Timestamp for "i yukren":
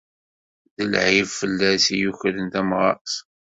1.93-2.45